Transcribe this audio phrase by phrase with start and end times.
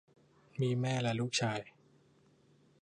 [0.59, 1.59] มีแม่และลูกชาย